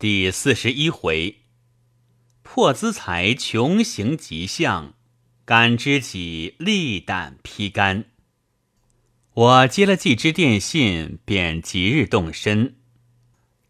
[0.00, 1.40] 第四十一回，
[2.44, 4.94] 破资财穷行极相，
[5.44, 8.04] 感知己力胆披肝。
[9.34, 12.76] 我接了季之电信，便即日动身。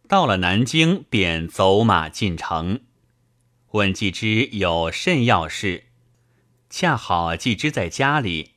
[0.07, 2.83] 到了南京，便走马进城，
[3.71, 5.85] 问季之有甚要事。
[6.69, 8.51] 恰好季之在家里，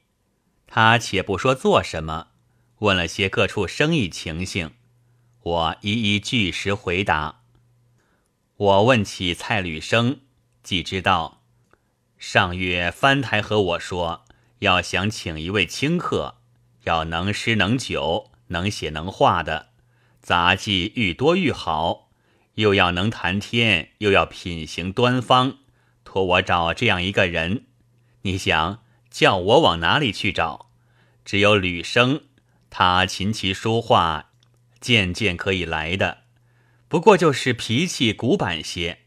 [0.68, 2.32] 他且不说做什么，
[2.80, 4.72] 问了些各处生意情形，
[5.42, 7.41] 我一一据实回答。
[8.62, 10.20] 我问起蔡履生，
[10.62, 11.42] 既知道
[12.20, 14.24] 上月翻台和我说，
[14.60, 16.36] 要想请一位清客，
[16.84, 19.70] 要能诗能酒，能写能画的，
[20.22, 22.12] 杂技愈多愈好，
[22.54, 25.58] 又要能谈天，又要品行端方，
[26.04, 27.66] 托我找这样一个人。
[28.22, 30.70] 你想叫我往哪里去找？
[31.26, 32.26] 只有吕生，
[32.70, 34.30] 他琴棋书画，
[34.80, 36.20] 件件可以来的。
[36.92, 39.06] 不过就是脾气古板些，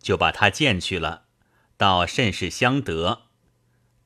[0.00, 1.26] 就把他荐去了，
[1.76, 3.24] 倒甚是相得。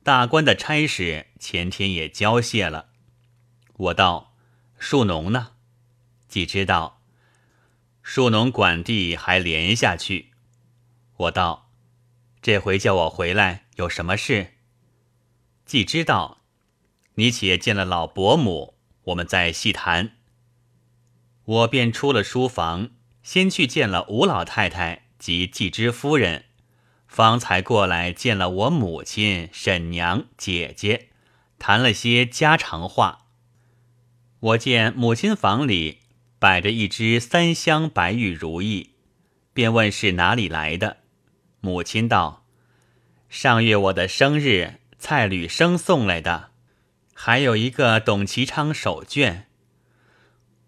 [0.03, 2.89] 大官的差事前天也交卸了。
[3.75, 4.35] 我道
[4.81, 5.53] ：“树农呢？”
[6.27, 7.03] 既知道，
[8.03, 10.33] 树农管地还连下去。
[11.17, 11.71] 我道
[12.43, 14.55] ：“这回叫我回来有什么事？”
[15.65, 16.43] 既知道，
[17.15, 20.17] 你且见了老伯母，我们再细谈。
[21.45, 22.91] 我便出了书房。
[23.23, 26.45] 先去见了吴老太太及季之夫人，
[27.07, 31.09] 方才过来见了我母亲、婶娘、姐姐，
[31.59, 33.27] 谈了些家常话。
[34.41, 35.99] 我见母亲房里
[36.39, 38.95] 摆着一只三香白玉如意，
[39.53, 40.99] 便问是哪里来的。
[41.61, 42.47] 母亲道
[43.29, 46.53] ：“上月我的生日，蔡履生送来的，
[47.13, 49.43] 还有一个董其昌手绢。”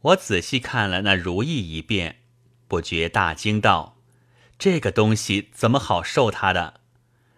[0.02, 2.21] 我仔细看了那如意一遍。
[2.72, 3.98] 不觉大惊道
[4.58, 6.80] ：“这个东西怎么好受他的？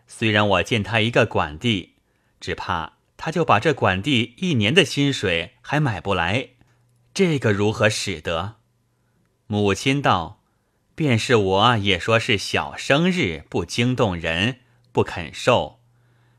[0.07, 1.97] 虽然我见他一个管地，
[2.39, 6.51] 只怕他就把这管地一年的薪水还买不来。
[7.13, 8.59] 这个如何使得？”
[9.49, 10.41] 母亲道
[10.95, 14.61] ：“便是我也说是小生日，不惊动人，
[14.93, 15.81] 不肯受。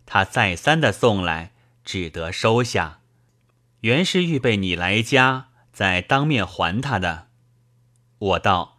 [0.05, 1.51] 他再三的送来，
[1.83, 3.01] 只得收下。
[3.81, 7.27] 原是预备你来家，再当面还他的。”
[8.17, 8.74] 我道。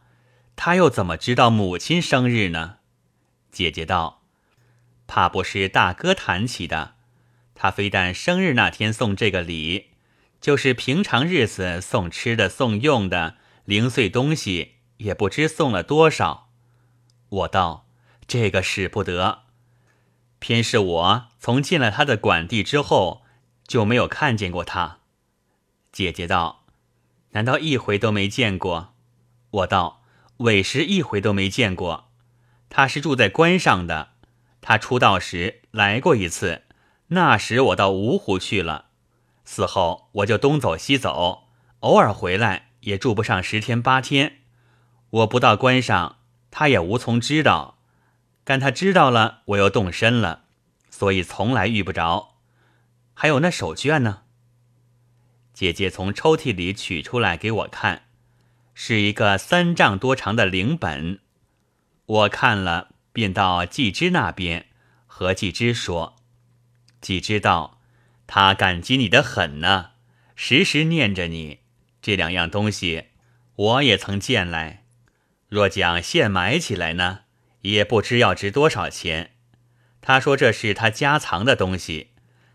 [0.57, 2.79] 他又怎么知道母亲生日呢？
[3.53, 4.23] 姐姐道
[5.07, 6.95] ：“怕不是大哥谈起的。
[7.55, 9.91] 他非但生日那天送这个礼，
[10.41, 16.51] 就是平常日子送吃的、送用的零碎东西，也不知送了多少。”
[17.29, 17.87] 我道
[18.27, 19.43] ：“这个使不得。
[20.39, 23.23] 偏是我从进了他的管地之后，
[23.67, 24.99] 就没有看见过他。”
[25.93, 26.65] 姐姐道
[27.33, 28.95] ：“难道一回都没见过？”
[29.51, 30.03] 我道。
[30.39, 32.11] 委实一回都没见过，
[32.69, 34.11] 他是住在关上的。
[34.61, 36.63] 他出道时来过一次，
[37.09, 38.87] 那时我到芜湖去了。
[39.45, 41.45] 此后我就东走西走，
[41.81, 44.39] 偶尔回来也住不上十天八天。
[45.11, 46.17] 我不到关上，
[46.51, 47.79] 他也无从知道。
[48.45, 50.45] 干他知道了，我又动身了，
[50.91, 52.35] 所以从来遇不着。
[53.15, 54.23] 还有那手绢呢？
[55.55, 58.06] 姐姐从抽屉里取出来给我看。
[58.79, 61.21] 是一个三丈多长的灵本，
[62.05, 64.67] 我看了，便到季之那边
[65.07, 66.17] 和季之说。
[67.01, 67.81] 季之道
[68.29, 69.93] ：“他感激你的很呢，
[70.35, 71.61] 时时念着你。
[72.03, 73.07] 这两样东西，
[73.55, 74.85] 我也曾见来。
[75.49, 77.21] 若讲现买起来呢，
[77.63, 79.31] 也不知要值多少钱。
[80.03, 82.11] 他说这是他家藏的东西，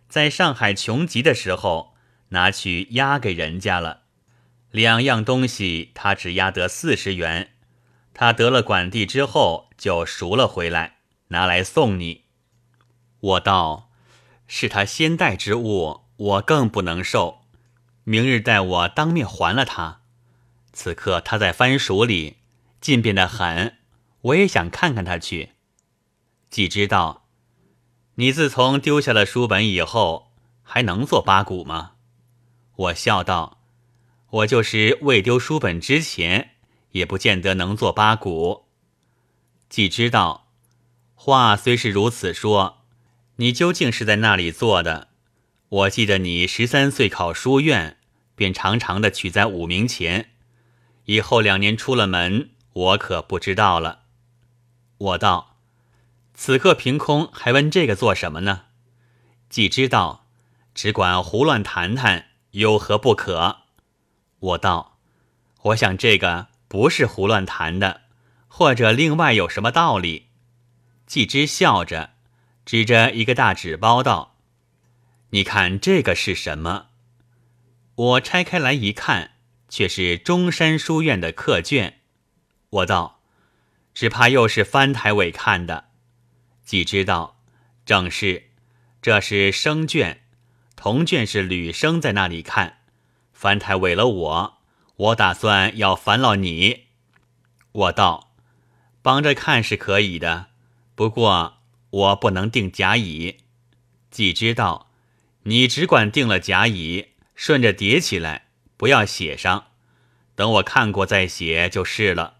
[0.07, 1.95] 在上海穷极的时候，
[2.29, 4.00] 拿去押给人家了。”
[4.71, 7.51] 两样东西，他只押得四十元。
[8.13, 12.23] 他得了管地之后，就赎了回来，拿来送你。
[13.19, 13.91] 我道
[14.47, 17.41] ：“是他先带之物，我更不能受。
[18.03, 20.01] 明日待我当面还了他。
[20.73, 22.37] 此刻他在番薯里，
[22.79, 23.77] 进变得很，
[24.21, 25.51] 我也想看看他去。
[26.49, 27.27] 既知道，
[28.15, 30.31] 你自从丢下了书本以后，
[30.63, 31.93] 还能做八股吗？”
[32.75, 33.60] 我笑道。
[34.31, 36.51] 我就是未丢书本之前，
[36.91, 38.63] 也不见得能做八股。
[39.67, 40.47] 既知道，
[41.15, 42.77] 话虽是如此说，
[43.35, 45.09] 你究竟是在那里做的？
[45.67, 47.97] 我记得你十三岁考书院，
[48.33, 50.31] 便常常的取在五名前。
[51.05, 54.03] 以后两年出了门，我可不知道了。
[54.97, 55.57] 我道，
[56.33, 58.65] 此刻凭空还问这个做什么呢？
[59.49, 60.25] 既知道，
[60.73, 63.60] 只管胡乱谈谈，有何不可？
[64.41, 64.97] 我道
[65.61, 68.01] ：“我想这个不是胡乱谈的，
[68.47, 70.29] 或者另外有什么道理？
[71.05, 72.13] 季之笑着，
[72.65, 74.37] 指着一个大纸包道
[75.29, 76.87] ：“你看这个是什么？”
[77.93, 79.33] 我拆开来一看，
[79.69, 81.99] 却是中山书院的课卷。
[82.69, 83.21] 我道
[83.93, 85.89] ：“只怕又是翻台委看的。”
[86.65, 87.39] 季之道
[87.85, 88.49] ：“正是，
[89.03, 90.23] 这是生卷，
[90.75, 92.80] 铜卷是吕生在那里看，
[93.41, 94.57] 翻台委了我，
[94.97, 96.83] 我打算要烦劳你。”
[97.73, 98.31] 我道。
[99.01, 100.49] 帮着看是可以的，
[100.93, 101.57] 不过
[101.89, 103.39] 我不能定甲乙。
[104.11, 104.91] 既知道，
[105.45, 109.69] 你只管定了甲乙，顺着叠起来，不要写上，
[110.35, 112.35] 等我看过再写就是了。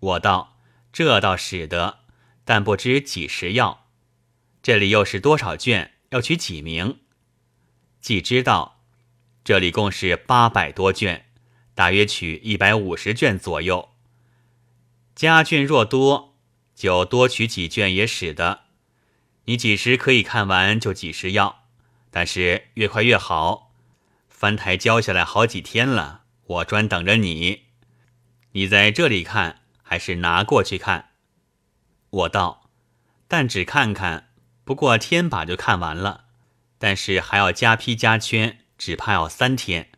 [0.00, 0.58] 我道：
[0.92, 2.00] 这倒使得，
[2.44, 3.86] 但不知几时要。
[4.62, 5.94] 这里又是多少卷？
[6.10, 6.98] 要取几名？
[8.02, 8.73] 既知道，
[9.44, 11.26] 这里共是八百多卷，
[11.74, 13.90] 大约取一百五十卷左右。
[15.14, 16.34] 家卷若多，
[16.74, 18.62] 就多取几卷也使得。
[19.44, 21.66] 你几时可以看完，就几时要，
[22.10, 23.74] 但是越快越好。
[24.30, 27.64] 翻台交下来好几天了，我专等着你。
[28.52, 31.10] 你在这里看，还是拿过去看？
[32.08, 32.70] 我道：
[33.28, 34.30] 但只看看，
[34.64, 36.24] 不过天把就看完了。
[36.78, 39.90] 但是还要加批加圈，只怕要三天。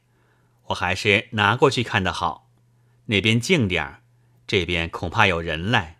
[0.67, 2.51] 我还是拿过去看的好，
[3.07, 4.03] 那边静点儿。
[4.47, 5.99] 这边恐怕有人来，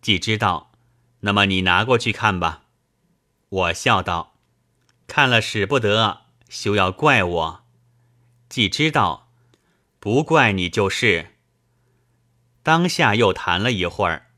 [0.00, 0.72] 既知道，
[1.20, 2.64] 那么你拿过去看吧。
[3.48, 4.34] 我笑道
[5.06, 7.64] ：“看了使不得，休要怪我。”
[8.48, 9.30] 既知道，
[10.00, 11.36] 不怪你就是。
[12.64, 14.30] 当下又谈了一会儿，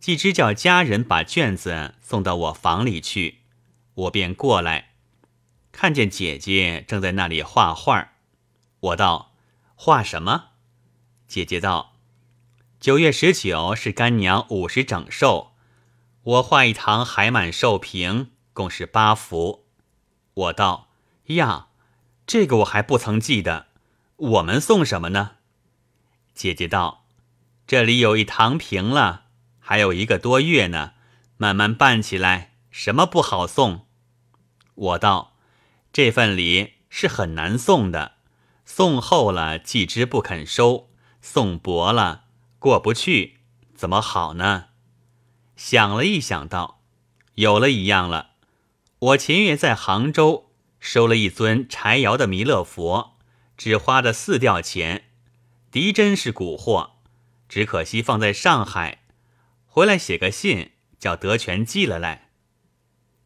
[0.00, 3.38] 既知叫家人把卷子送到我房里去，
[3.94, 4.87] 我便过来，
[5.80, 8.14] 看见姐姐正在那里画画。
[8.80, 9.30] 我道
[9.78, 10.46] ：“画什么？”
[11.28, 11.94] 姐姐道。
[12.80, 15.52] 九月十九是干娘五十整寿，
[16.24, 19.68] 我画一堂海满寿瓶，共是八幅。
[20.34, 20.88] 我道
[21.36, 21.68] ：“呀，
[22.26, 23.68] 这个我还不曾记得，
[24.16, 25.36] 我们送什么呢？”
[26.34, 27.04] 姐姐道
[27.68, 29.26] ：“这里有一堂瓶了，
[29.60, 30.94] 还有一个多月呢，
[31.36, 33.86] 慢慢办起来，什么不好送？”
[34.74, 35.27] 我道
[35.98, 38.12] ：“这份礼是很难送的，
[38.64, 40.90] 送厚了季之不肯收，
[41.20, 42.26] 送薄了。”
[42.60, 43.38] 过不去，
[43.74, 44.66] 怎么好呢？
[45.56, 46.84] 想了一想，道
[47.34, 48.30] ：“有了一样了。
[49.00, 53.16] 我前月在杭州收了一尊柴窑的弥勒佛，
[53.56, 55.06] 只花的四吊钱，
[55.72, 56.92] 狄真是古货，
[57.48, 59.02] 只可惜放在上海，
[59.66, 62.30] 回来写个信，叫德全寄了来。”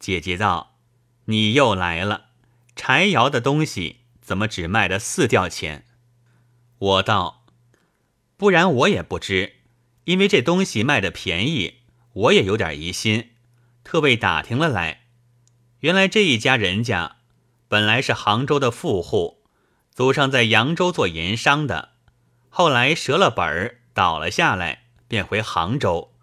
[0.01, 0.77] 姐姐道
[1.25, 2.29] ：“你又来了，
[2.75, 5.85] 柴窑的东西怎么只卖的四吊钱？”
[6.79, 7.45] 我道。
[8.35, 9.53] 不然我也不知，
[10.03, 11.75] 因为这东西卖的便宜，
[12.11, 13.29] 我也有点疑心，
[13.85, 15.03] 特为打听了来。
[15.79, 17.17] 原来这一家人家
[17.69, 19.43] 本来是杭州的富户，
[19.93, 21.91] 祖上在扬州做盐商的，
[22.49, 26.13] 后来折了本儿倒了下来，便回杭州。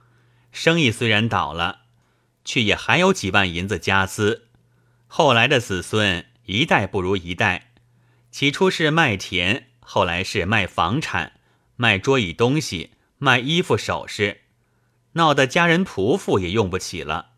[0.53, 1.83] 生意虽然倒了，
[2.45, 4.49] 却也还有几万银子家资。
[5.07, 7.71] 后来的子孙一代不如一代，
[8.33, 11.35] 起初是卖田，后来是卖房产。
[11.77, 14.41] 卖桌椅东西，卖衣服首饰，
[15.13, 17.31] 闹得家人仆妇也用不起了。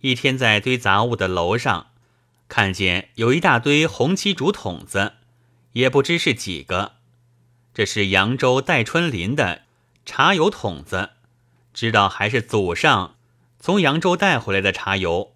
[0.00, 1.92] 一天在堆杂物的楼上，
[2.48, 5.12] 看见有一大堆红漆竹筒子，
[5.74, 6.94] 也不知是几个。
[7.72, 9.62] 这是扬州戴春林的
[10.04, 11.10] 茶油筒子，
[11.72, 13.14] 知道还是祖上
[13.60, 15.32] 从扬州带回来的茶油。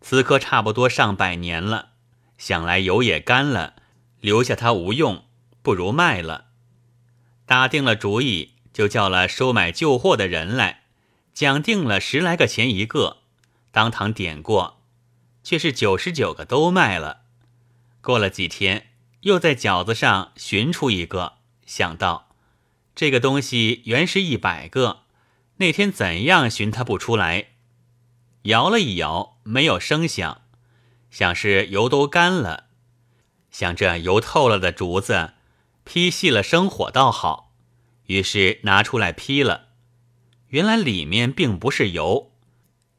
[0.00, 1.90] 此刻差不多上百年了，
[2.38, 3.74] 想来油也干了，
[4.20, 5.24] 留下它无用，
[5.62, 6.46] 不如卖了。
[7.46, 10.84] 打定了主意，就叫了收买旧货的人来，
[11.32, 13.18] 讲定了十来个钱一个，
[13.70, 14.82] 当堂点过，
[15.42, 17.22] 却是九十九个都卖了。
[18.00, 18.88] 过了几天，
[19.20, 21.34] 又在饺子上寻出一个，
[21.66, 22.30] 想到
[22.94, 25.02] 这个东西原是一百个，
[25.56, 27.48] 那天怎样寻它不出来？
[28.42, 30.42] 摇了一摇，没有声响，
[31.14, 32.64] 想是油都干了，
[33.52, 35.34] 想这油透了的竹子。
[35.84, 37.52] 劈细了生火倒好，
[38.06, 39.68] 于是拿出来劈了。
[40.48, 42.32] 原来里面并不是油，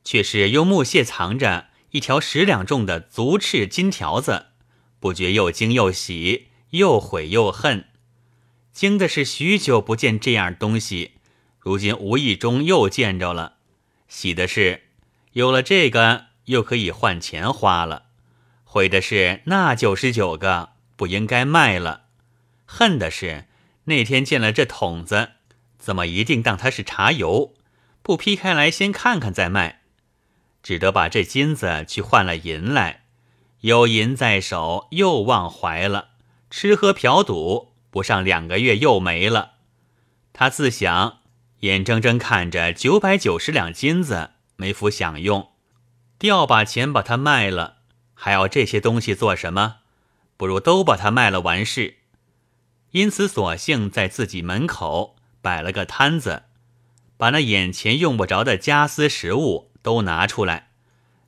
[0.05, 4.45] 却是用木屑藏着一条十两重的足赤金条子。
[5.01, 7.89] 不觉又惊又喜，又悔又恨。
[8.71, 11.15] 惊的是许久不见这样东西，
[11.59, 13.57] 如今无意中又见着了；
[14.07, 14.83] 喜的是
[15.33, 18.04] 有了这个，又可以换钱花了；
[18.75, 22.07] 悔的是那九十九个不应该卖了。
[22.65, 23.45] 恨的是
[23.85, 25.29] 那天见了这桶子，
[25.79, 27.53] 怎么一定当它是茶油？
[28.01, 29.79] 不劈开来先看看再卖？
[30.61, 33.03] 只得把这金子去换了银来，
[33.61, 36.09] 有银在手，又忘怀了。
[36.49, 39.53] 吃喝嫖赌，不上两个月又没了。
[40.33, 41.19] 他自想，
[41.61, 45.51] 眼睁睁看着九百九十两金子没福享用，
[46.19, 47.77] 调把钱把它卖了，
[48.15, 49.77] 还要这些东西做什么？
[50.35, 51.97] 不如都把它卖了完事。
[52.91, 56.43] 因此，索性在自己门口摆了个摊子，
[57.17, 60.69] 把那眼前用不着的家私食物都拿出来，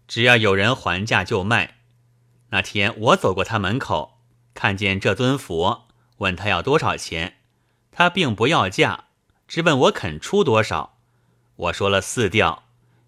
[0.07, 1.75] 只要有人还价就卖。
[2.49, 4.19] 那天我走过他门口，
[4.53, 7.37] 看见这尊佛，问他要多少钱，
[7.91, 9.05] 他并不要价，
[9.47, 10.97] 只问我肯出多少。
[11.55, 12.63] 我说了四吊，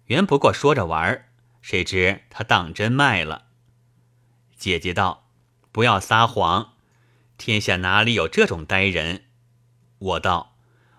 [0.06, 1.26] 原不过说着玩，
[1.62, 3.46] 谁知他当真卖了。
[4.60, 5.26] 姐姐道
[5.72, 6.74] ：“不要撒谎。”
[7.38, 9.24] 天下哪里有这种呆人？
[9.98, 10.54] 我道：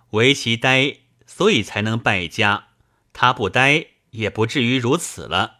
[0.10, 2.70] 唯其呆，所以才能败家。
[3.13, 5.60] 他不呆，也不至于如此了。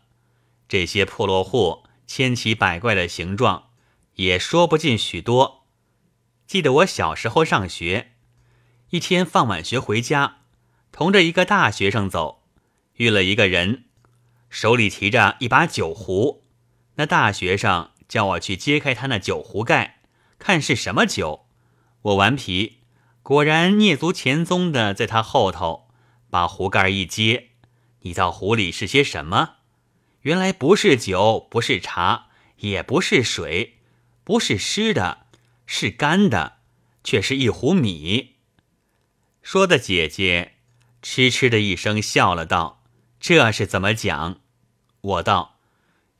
[0.68, 3.70] 这些破落户，千奇百怪的形状，
[4.16, 5.68] 也说不尽许多。
[6.48, 8.14] 记得我小时候上学，
[8.90, 10.38] 一天放晚学回家，
[10.92, 12.42] 同着一个大学生走，
[12.96, 13.84] 遇了一个人，
[14.50, 16.44] 手里提着一把酒壶。
[16.96, 20.02] 那大学生叫我去揭开他那酒壶盖。
[20.38, 21.46] 看是什么酒，
[22.02, 22.80] 我顽皮，
[23.24, 25.88] 果然蹑足潜踪的在他后头，
[26.30, 27.52] 把壶盖一揭，
[28.02, 29.60] 你到壶里是些什么？
[30.24, 32.28] 原来不是酒，不是茶，
[32.58, 33.78] 也不是水，
[34.26, 35.28] 不是湿的，
[35.66, 36.58] 是干的，
[37.06, 38.36] 却是一壶米。
[39.42, 40.56] 说的姐姐
[41.02, 42.84] 痴痴的一声笑了，道
[43.22, 44.42] ：“这是怎么讲？”
[45.00, 45.60] 我道：“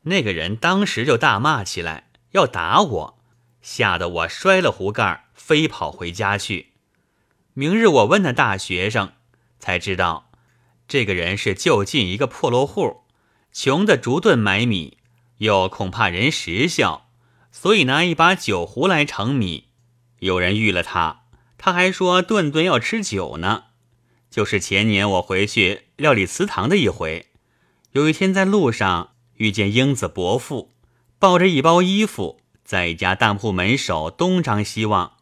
[0.04, 3.18] 那个人当时就大骂起来，要打我。”
[3.62, 6.72] 吓得我摔了壶盖，飞跑回家去。
[7.54, 9.12] 明日我问那大学生，
[9.60, 10.32] 才知道
[10.88, 13.02] 这个人是就近一个破落户，
[13.54, 14.98] 穷的逐顿买米，
[15.38, 17.12] 又恐怕人识笑，
[17.52, 19.68] 所以拿一把酒壶来盛米。
[20.18, 21.26] 有人遇了他，
[21.60, 23.66] 他还说顿顿要吃酒呢。
[24.32, 27.28] 就是前年我回去料理祠堂的一回，
[27.92, 30.72] 有一天在路上遇见英子伯父，
[31.18, 32.40] 抱着一包衣服。
[32.64, 35.14] 在一家当铺门首东张西望，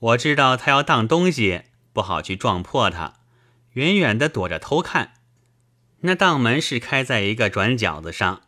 [0.00, 3.14] 我知道他要当东西，不好去撞破他，
[3.74, 5.12] 远远的躲着偷看。
[6.00, 8.42] 那当门是开在一个转角子上，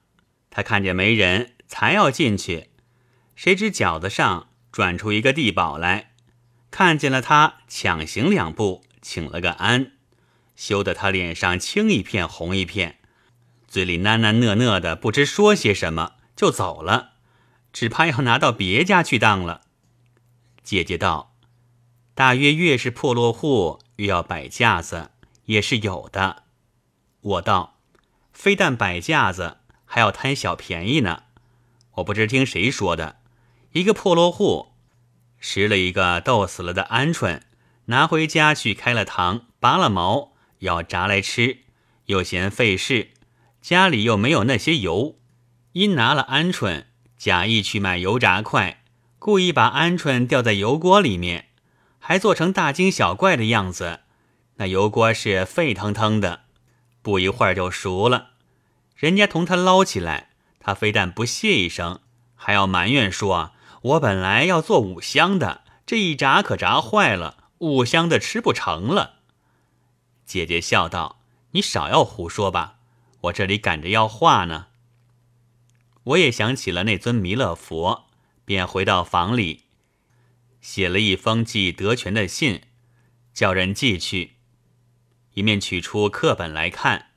[0.50, 2.70] 他看见没人，才要进去，
[3.36, 6.10] 谁知角子上转出一个地保来，
[6.72, 9.92] 看见了他，抢行两步，请了个安，
[10.56, 12.95] 羞得他脸上青一片红一片，
[13.76, 17.10] 嘴里喃喃讷讷的，不知说些什么，就走了。
[17.74, 19.66] 只怕要拿到别家去当了。
[20.62, 21.36] 姐姐道
[22.16, 25.10] ：“大约越是破落户，越要摆架子，
[25.44, 26.44] 也是有的。”
[27.20, 27.78] 我道
[28.32, 31.24] ：“非但摆架子，还要贪小便宜呢。
[31.96, 33.16] 我不知听谁说的，
[33.72, 34.68] 一个破落户，
[35.38, 37.42] 拾了一个斗死了的鹌鹑，
[37.84, 41.58] 拿回家去开了膛，拔了毛，要炸来吃，
[42.06, 43.10] 又嫌费事，
[43.66, 45.16] 家里又没有那些油，
[45.72, 46.84] 因拿了鹌鹑。”
[47.18, 48.84] 假意去买油炸块，
[49.18, 51.48] 故意把鹌鹑吊在油锅里面，
[51.98, 54.02] 还做成大惊小怪的样子。
[54.58, 56.42] 那油锅是沸腾腾的，
[57.02, 58.28] 不一会儿就熟了。
[58.94, 60.30] 人家同他捞起来，
[60.60, 61.98] 他非但不谢一声，
[62.36, 63.50] 还要埋怨说
[63.82, 69.16] ：“我本来要做五香的，这一炸可炸坏了，五香的吃不成了。”
[70.24, 71.18] 姐姐笑道
[71.50, 72.75] ：“你少要胡说吧，
[73.22, 74.66] 我这里赶着要画呢。”
[76.04, 78.06] 我也想起了那尊弥勒佛，
[78.44, 79.64] 便回到房里，
[80.60, 82.62] 写了一封寄德全的信，
[83.34, 84.34] 叫人寄去。
[85.34, 87.08] 一面取出课本来看，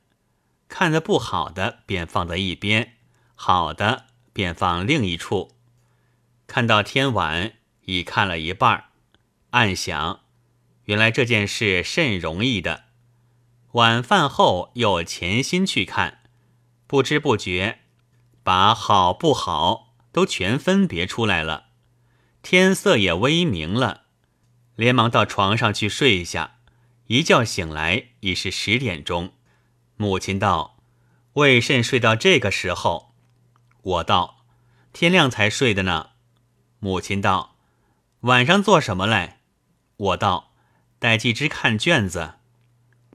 [0.67, 2.97] 看的不好的便放在一边，
[3.35, 5.55] 好的便放另一处。
[6.47, 7.53] 看到天晚，
[7.85, 8.85] 已看了一半，
[9.51, 10.21] 暗想：
[10.85, 12.85] 原来这件事甚容易的。
[13.73, 16.21] 晚饭后又潜心去看，
[16.87, 17.79] 不知不觉。
[18.41, 21.67] 把好不好都全分别出来了，
[22.41, 24.05] 天色也微明了，
[24.75, 26.55] 连忙到床上去睡一下。
[27.07, 29.33] 一觉醒来已是十点钟。
[29.97, 30.77] 母亲道
[31.33, 33.13] ：“为甚睡到这个时候？”
[33.81, 34.45] 我道
[34.93, 36.11] ：“天亮才睡的呢。”
[36.79, 37.55] 母亲道
[38.21, 39.41] ：“晚上做什么来？”
[39.97, 40.53] 我道
[40.97, 42.35] ：“带季之看卷子。”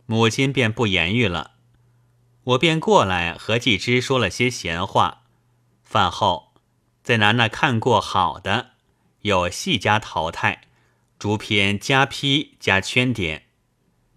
[0.07, 1.53] 母亲便不言语了。
[2.45, 5.23] 我便过来和季之说了些闲话。
[5.83, 6.55] 饭后，
[7.03, 8.73] 再拿那看过好的，
[9.21, 10.63] 有细加淘汰，
[11.19, 13.47] 逐篇加批加圈点。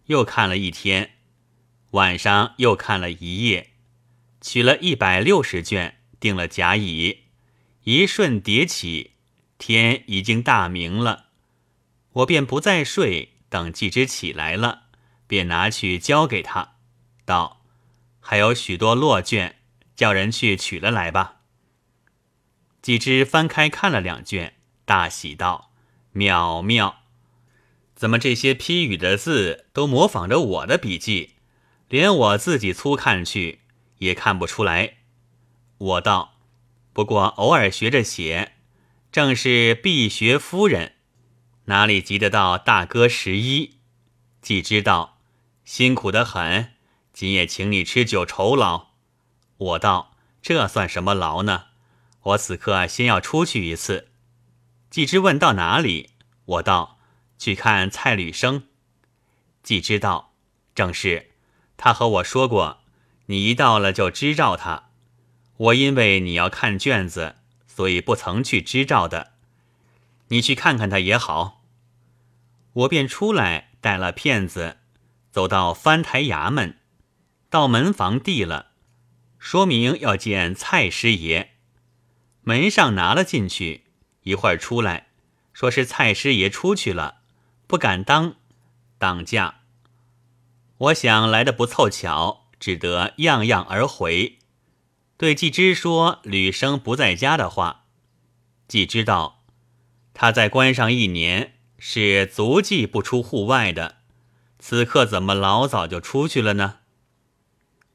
[0.07, 1.11] 又看了一天，
[1.91, 3.71] 晚上又看了一夜，
[4.41, 7.25] 取了一百六十卷，定了甲乙。
[7.83, 9.11] 一瞬叠起，
[9.57, 11.27] 天已经大明了，
[12.13, 14.86] 我便不再睡，等季之起来了，
[15.27, 16.75] 便拿去交给他，
[17.25, 17.61] 道
[18.19, 19.57] ：“还有许多落卷，
[19.95, 21.41] 叫人去取了来吧。”
[22.81, 24.55] 季之翻开看了两卷，
[24.85, 25.71] 大喜道
[26.13, 27.03] ：“妙妙！
[27.95, 31.35] 怎么这些批语的字都模仿着我的笔记，
[31.89, 33.59] 连我自己粗看去
[33.97, 34.97] 也看不出来。”
[35.77, 36.33] 我道。
[36.93, 38.53] 不过偶尔学着写，
[39.11, 40.93] 正是必学夫人，
[41.65, 43.75] 哪里及得到大哥十一？
[44.41, 45.16] 既知道
[45.67, 46.75] 辛苦得很，
[47.11, 48.91] 今夜请你吃酒酬劳。
[49.57, 51.65] 我道这算什么劳呢？
[52.21, 54.07] 我此刻先要出去一次。
[54.89, 56.11] 季之问到哪里？
[56.45, 56.99] 我道
[57.37, 58.63] 去看蔡履生。
[59.61, 60.33] 季之道
[60.73, 61.31] 正是，
[61.75, 62.79] 他和我说过，
[63.25, 64.91] 你一到了就支召他。
[65.57, 67.35] 我因为你要看卷子，
[67.67, 69.33] 所以不曾去支召的。
[70.29, 71.65] 你去看看他也好。
[72.71, 74.77] 我便出来带了片子，
[75.37, 76.79] 走到翻台衙门，
[77.51, 78.71] 到门房递了，
[79.37, 81.51] 说明要见蔡师爷。
[82.41, 83.83] 门上拿了进去，
[84.23, 85.09] 一会儿出来，
[85.53, 87.19] 说是蔡师爷出去了，
[87.67, 88.37] 不敢当，
[88.97, 89.59] 挡驾。
[90.79, 94.39] 我想来的不凑巧，只得样样而回。
[95.17, 97.85] 对季之说：“吕生不在家的话，
[98.67, 99.43] 季之道
[100.15, 103.96] 他在关上一年是足迹不出户外的，
[104.59, 106.79] 此刻怎么老早就出去了呢？”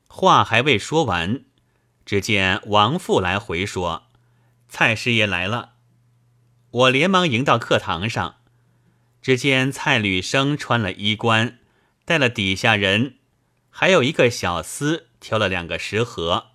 [0.09, 1.45] 话还未说完，
[2.05, 4.05] 只见王父来回说
[4.69, 5.71] ：“蔡师爷来了。”
[6.71, 8.37] 我连忙迎到课堂上，
[9.21, 11.59] 只见蔡吕生穿了衣冠，
[12.05, 13.17] 带了底下人，
[13.71, 16.49] 还有一个小厮挑了两个食盒。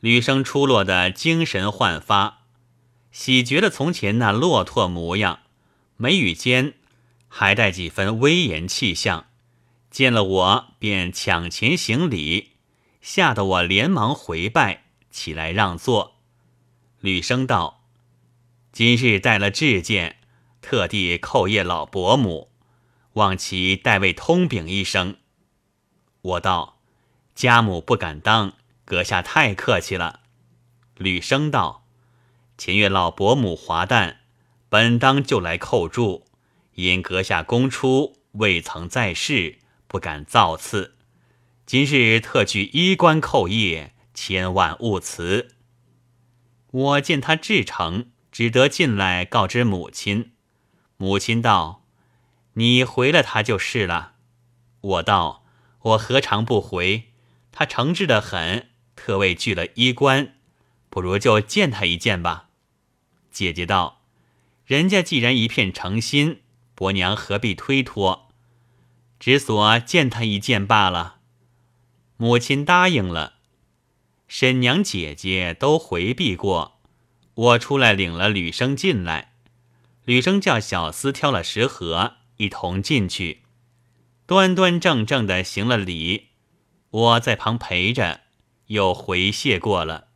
[0.00, 2.42] 吕生出落的精神焕发，
[3.10, 5.40] 喜绝了从前那骆驼模样，
[5.96, 6.74] 眉宇间
[7.28, 9.26] 还带几分威严气象。
[9.90, 12.52] 见了我便抢前行礼，
[13.00, 16.16] 吓得我连忙回拜，起来让座。
[17.00, 17.84] 吕生道
[18.72, 20.16] ：“今日带了至见，
[20.60, 22.50] 特地叩谒老伯母，
[23.14, 25.16] 望其代为通禀一声。”
[26.20, 26.80] 我道
[27.34, 30.20] ：“家母不敢当。”阁下太客气了，
[30.96, 31.86] 吕生道
[32.58, 34.20] ：“前月老伯母华诞，
[34.68, 36.25] 本当就来叩祝，
[36.76, 40.94] 因阁下公出未曾在世，不敢造次。
[41.66, 45.48] 今日特具衣冠叩谒，千万勿辞。”
[46.70, 50.32] 我见他至诚，只得进来告知母亲。
[50.96, 51.84] 母亲道
[52.54, 54.12] ：“你回了他就是了。”
[54.80, 55.44] 我道
[55.82, 57.12] ：“我何尝不回？
[57.50, 60.36] 他诚挚的很。”特为聚了衣冠，
[60.88, 62.48] 不如就见他一见吧。
[63.30, 64.02] 姐姐道
[64.64, 66.40] ：“人家既然一片诚心，
[66.76, 68.28] 伯娘何必推脱？
[69.18, 71.16] 只所见他一见罢了。”
[72.16, 73.34] 母亲答应了。
[74.28, 76.78] 婶娘姐姐都回避过，
[77.34, 79.32] 我出来领了吕生进来。
[80.04, 83.42] 吕生叫小厮挑了食盒，一同进去，
[84.24, 86.28] 端端正正的行了礼。
[86.90, 88.20] 我在旁陪着。
[88.68, 90.08] 又回谢过了，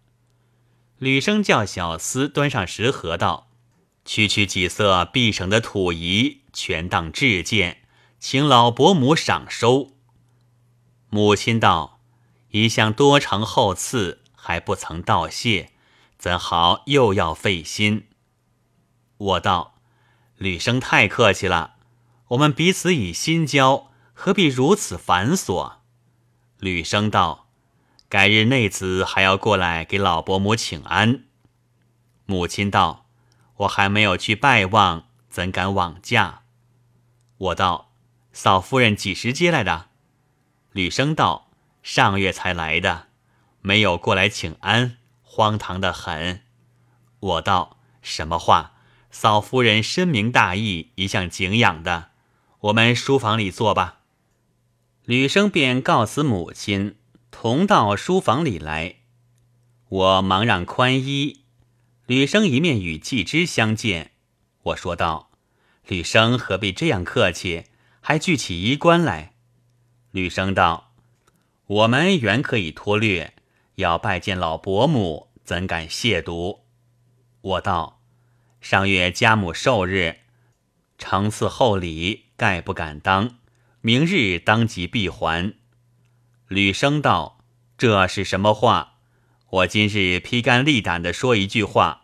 [0.98, 3.48] 吕生叫小厮端上食盒道
[4.10, 7.82] ：“区区几色必省的土仪，全当致见，
[8.18, 9.92] 请老伯母赏收。”
[11.10, 12.00] 母亲道
[12.50, 15.70] ：“一向多承厚赐，还不曾道谢，
[16.18, 18.08] 怎好又要费心？”
[19.16, 19.76] 我道
[20.36, 21.76] ：“吕生太客气了，
[22.30, 25.74] 我们彼此以心交，何必如此繁琐？”
[26.58, 27.46] 吕生道。
[28.08, 31.26] 改日内子还要过来给老伯母请安。
[32.26, 32.99] 母亲道
[33.60, 36.42] ：“我还没有去拜望，怎敢枉驾？”
[37.36, 37.92] 我道
[38.32, 39.88] ：“嫂夫人几时接来的？”
[40.72, 41.50] 吕生道
[41.82, 43.08] ：“上月才来的，
[43.60, 46.42] 没有过来请安，荒唐的很。”
[47.20, 48.74] 我道：“什么话？
[49.10, 52.10] 嫂夫人深明大义，一向敬仰的。
[52.60, 54.00] 我们书房里坐吧。”
[55.04, 56.96] 吕生便告辞母亲。
[57.32, 58.96] 同到书房里来，
[59.88, 61.39] 我忙让宽衣。
[62.10, 64.10] 吕生一面与季之相见，
[64.62, 65.30] 我说道
[65.86, 67.66] ：“吕生何必这样客气，
[68.00, 69.34] 还具起衣冠来？”
[70.10, 70.92] 吕生道
[71.66, 73.34] ：“我们原可以脱略，
[73.76, 76.62] 要拜见老伯母，怎敢亵渎？”
[77.42, 78.02] 我道
[78.60, 80.16] ：“上月家母寿日，
[80.98, 83.38] 承赐厚礼，概不敢当。
[83.82, 85.54] 明日当即必还。
[86.48, 87.44] 吕生道
[87.78, 88.94] ：“这是什么话？
[89.50, 91.98] 我今日披肝沥胆的说一句话。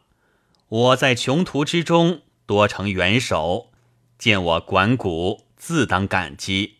[0.69, 3.71] 我在穷途之中多成元首，
[4.19, 6.79] 见我管谷，自当感激。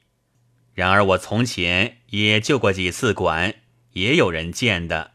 [0.75, 3.55] 然而我从前也救过几次管，
[3.93, 5.13] 也有人见的。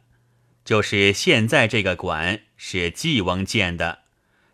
[0.64, 4.04] 就是现在这个管是季翁建的，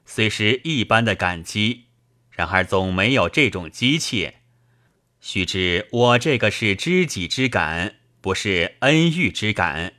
[0.08, 1.86] 虽是一般的感激，
[2.32, 4.38] 然而总没有这种机切。
[5.22, 9.94] 须知我这个是知己之感，不是恩遇之感。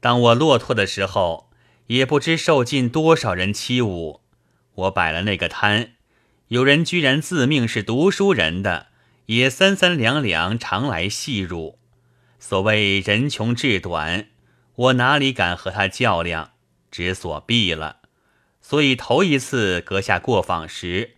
[0.00, 1.50] 当我落拓的时候。
[1.86, 4.20] 也不知受尽多少人欺侮，
[4.74, 5.92] 我摆了那个摊，
[6.48, 8.86] 有人居然自命是读书人的，
[9.26, 11.78] 也三三两两常来戏辱。
[12.38, 14.28] 所谓人穷志短，
[14.76, 16.52] 我哪里敢和他较量，
[16.90, 18.00] 只所避了。
[18.60, 21.16] 所以头一次阁下过访时，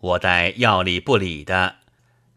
[0.00, 1.76] 我待要理不理的，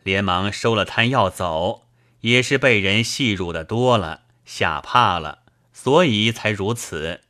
[0.03, 1.83] 连忙收了摊要走，
[2.21, 5.39] 也是被人戏辱的多了，吓怕了，
[5.73, 7.21] 所以才如此。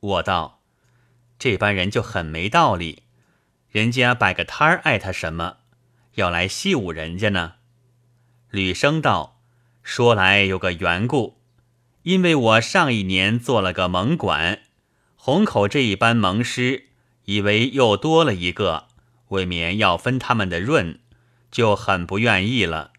[0.00, 0.62] 我道
[1.38, 3.02] ：“这班人就很没道理，
[3.70, 5.56] 人家摆个摊儿，爱他什么？
[6.14, 7.54] 要来戏侮人家呢？”
[8.50, 9.40] 吕生道
[9.82, 11.40] ：“说来有个缘故，
[12.04, 14.60] 因为我上一年做了个盟管，
[15.16, 16.90] 虹口这一班盟师
[17.24, 18.86] 以为又多了一个，
[19.28, 21.00] 未免要分他们的润，
[21.50, 22.92] 就很不愿意了。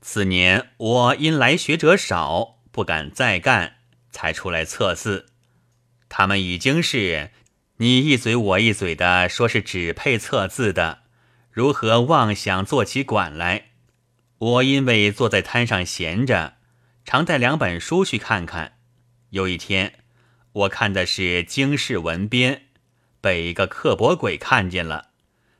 [0.00, 3.76] 次年我因来学者少，不敢再干，
[4.10, 5.26] 才出来测字。”
[6.18, 7.30] 他们已经是
[7.76, 11.00] 你一嘴我一嘴的，说是只配测字的，
[11.50, 13.66] 如何妄想做起馆来？
[14.38, 16.54] 我因为坐在摊上闲着，
[17.04, 18.78] 常带两本书去看看。
[19.28, 19.98] 有一天，
[20.52, 22.54] 我看的是《经世文编》，
[23.20, 25.10] 被一个刻薄鬼看见了，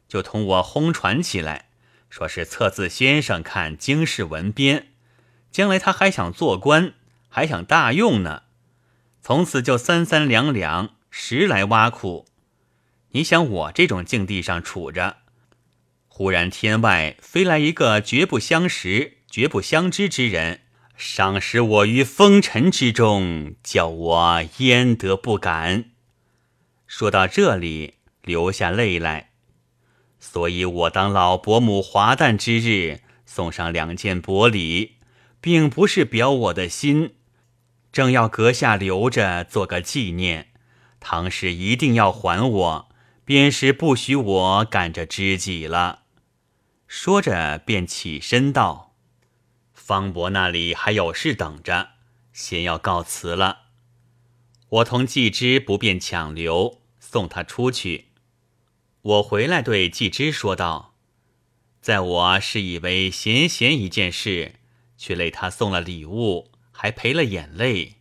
[0.08, 1.68] 就同我轰传起来，
[2.08, 4.80] 说是测字先生看《经世文编》，
[5.50, 6.94] 将来他还想做官，
[7.28, 8.44] 还想大用呢。
[9.26, 12.26] 从此就三三两两，时来挖苦。
[13.10, 15.16] 你想我这种境地上处着，
[16.06, 20.60] 忽然天外飞来一个绝不相识、绝不相知之人，
[20.96, 25.86] 赏识我于风尘之中，叫我焉得不敢？
[26.86, 29.30] 说到这里，流下泪来。
[30.20, 34.98] 所以我当老伯母华诞之日，送上两件薄礼，
[35.40, 37.14] 并不是表我的心。
[37.96, 40.52] 正要阁下留着做个纪念，
[41.00, 42.88] 唐氏一定要还我，
[43.24, 46.02] 便是不许我赶着知己了。
[46.86, 48.94] 说着便起身道
[49.72, 51.92] ：“方伯那里还有事等着，
[52.34, 53.60] 先要告辞了。
[54.68, 58.08] 我同季之不便强留，送他出去。
[59.00, 60.92] 我回来对季之说道：
[61.80, 64.56] 在我是以为闲闲一件事，
[64.98, 67.94] 却累他送了礼物。”还赔了眼泪，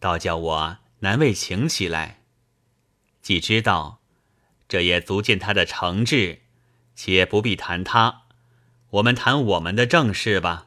[0.00, 2.22] 倒叫我难为情起来。
[3.22, 4.00] 既知道，
[4.68, 6.40] 这也足见他的诚挚，
[6.96, 8.22] 且不必谈他，
[8.90, 10.66] 我们谈我们的正事吧。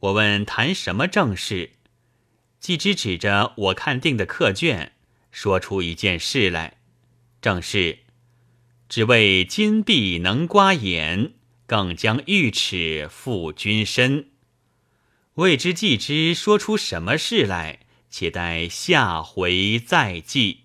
[0.00, 1.72] 我问谈什么正事，
[2.58, 4.92] 季之指着我看定的课卷，
[5.30, 6.78] 说出一件事来，
[7.42, 7.98] 正是
[8.88, 11.34] 只为金币能刮眼，
[11.66, 14.31] 更将玉尺付君身。
[15.36, 20.61] 未知既之说出什么事来，且待下回再记。